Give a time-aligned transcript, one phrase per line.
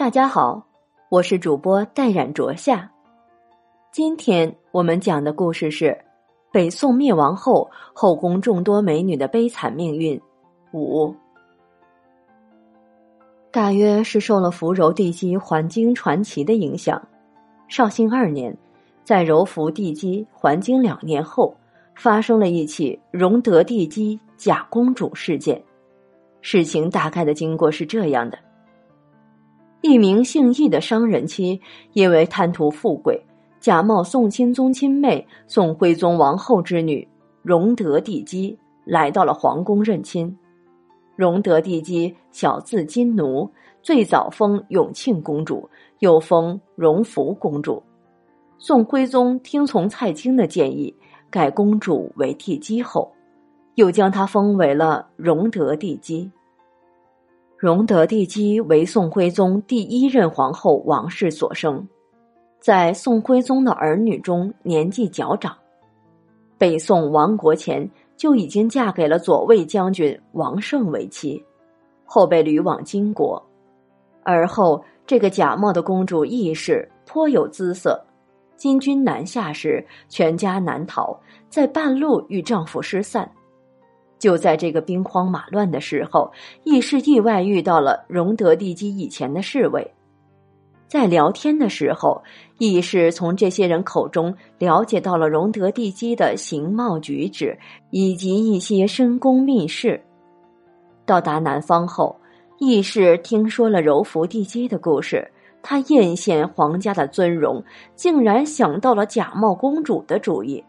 [0.00, 0.66] 大家好，
[1.10, 2.90] 我是主播淡染卓夏。
[3.92, 5.94] 今天我们讲的故事是
[6.50, 10.18] 北宋灭亡后后宫众多美女的悲惨命运
[10.72, 11.14] 五。
[13.50, 17.06] 大约是受了扶柔帝姬还京传奇的影响，
[17.68, 18.56] 绍兴二年，
[19.04, 21.54] 在柔福帝姬还京两年后，
[21.94, 25.62] 发生了一起荣德帝姬假公主事件。
[26.40, 28.38] 事情大概的经过是这样的。
[29.82, 31.60] 一名姓易的商人妻，
[31.94, 33.18] 因为贪图富贵，
[33.60, 37.06] 假冒宋钦宗亲妹宋徽宗王后之女
[37.42, 40.36] 荣德帝姬，来到了皇宫认亲。
[41.16, 43.50] 荣德帝姬小字金奴，
[43.82, 45.68] 最早封永庆公主，
[46.00, 47.82] 又封荣福公主。
[48.58, 50.94] 宋徽宗听从蔡京的建议，
[51.30, 53.10] 改公主为帝姬后，
[53.76, 56.30] 又将她封为了荣德帝姬。
[57.60, 61.86] 荣德帝姬为宋徽宗第一任皇后王氏所生，
[62.58, 65.54] 在宋徽宗的儿女中年纪较长。
[66.56, 71.44] 北宋亡国前就已经嫁给了左卫将军王胜为妻，
[72.06, 73.46] 后被掳往金国。
[74.22, 78.02] 而后这个假冒的公主义氏颇有姿色，
[78.56, 81.14] 金军南下时全家难逃，
[81.50, 83.30] 在半路与丈夫失散。
[84.20, 86.30] 就在这个兵荒马乱的时候，
[86.62, 89.92] 亦是意外遇到了荣德帝姬以前的侍卫，
[90.86, 92.22] 在聊天的时候，
[92.58, 97.58] 亦是从这些人口中了解到了荣德帝姬的形貌举止
[97.90, 100.00] 以及一些深宫秘事。
[101.06, 102.14] 到达南方后，
[102.58, 105.26] 亦是听说了柔服帝姬的故事，
[105.62, 110.62] 他艳羡皇家的尊荣，竟然想到了假冒公主的主意。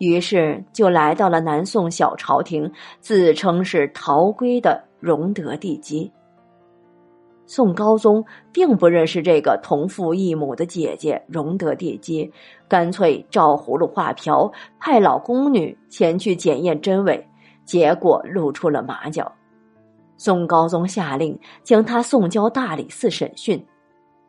[0.00, 2.70] 于是就来到了南宋小朝廷，
[3.00, 6.10] 自称是逃归的荣德帝姬。
[7.44, 12.32] 宋高宗并不认识这个同父异母的姐姐荣德帝姬，
[12.66, 17.28] 干脆照葫芦画瓢，派老宫女前去检验真伪，
[17.66, 19.30] 结果露出了马脚。
[20.16, 23.62] 宋高宗下令将他送交大理寺审讯，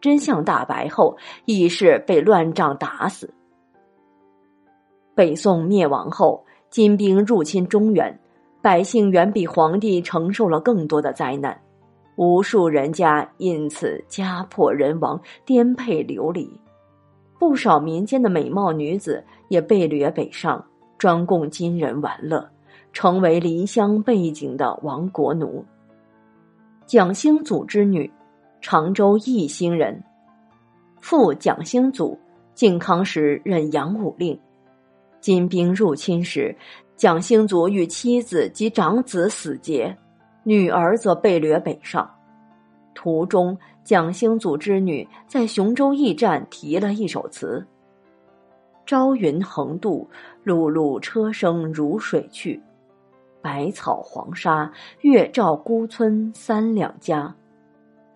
[0.00, 1.14] 真相大白后，
[1.44, 3.34] 已是被乱杖打死。
[5.18, 8.16] 北宋灭亡后，金兵入侵中原，
[8.62, 11.60] 百姓远比皇帝承受了更多的灾难，
[12.14, 16.48] 无数人家因此家破人亡、颠沛流离，
[17.36, 20.64] 不少民间的美貌女子也被掠北上，
[20.98, 22.48] 专供金人玩乐，
[22.92, 25.64] 成为离乡背井的亡国奴。
[26.86, 28.08] 蒋兴祖之女，
[28.60, 30.00] 常州义兴人，
[31.00, 32.16] 父蒋兴祖，
[32.54, 34.38] 靖康时任扬武令。
[35.20, 36.54] 金兵入侵时，
[36.96, 39.96] 蒋兴祖与妻子及长子死劫，
[40.42, 42.08] 女儿则被掠北上。
[42.94, 47.64] 途中，蒋兴祖之女在雄州驿站题了一首词
[48.86, 50.08] ：“朝云横渡，
[50.44, 52.60] 碌碌车声如水去。
[53.40, 54.70] 百草黄沙，
[55.02, 57.32] 月照孤村三两家。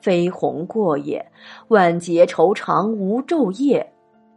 [0.00, 1.24] 飞鸿过也，
[1.68, 3.92] 万劫愁肠无昼夜。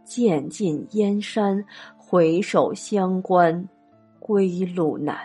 [0.05, 1.63] 渐尽燕山。”
[2.11, 3.69] 回首乡关，
[4.19, 5.15] 归路难。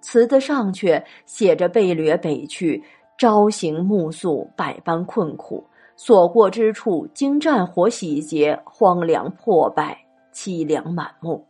[0.00, 2.82] 词的上阙写着被掠北去，
[3.18, 5.62] 朝行暮宿，百般困苦，
[5.96, 10.02] 所过之处经战火洗劫，荒凉破败，
[10.32, 11.44] 凄凉满目，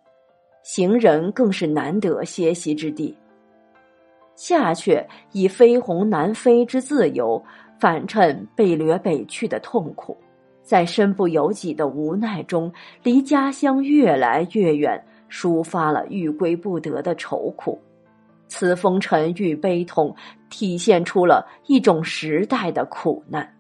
[0.65, 3.17] 行人更是难得歇息之地。
[4.35, 7.41] 下阙以飞鸿南飞之自由，
[7.79, 10.17] 反衬被掠北去的痛苦。
[10.67, 12.73] 在身不由己的无奈中，
[13.05, 15.01] 离家乡越来越远，
[15.31, 17.81] 抒发了欲归不得的愁苦。
[18.49, 20.17] 此风尘与悲痛，
[20.51, 23.56] 体现出了一种时代的苦难。